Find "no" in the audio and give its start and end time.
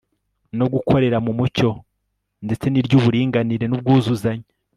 0.57-0.65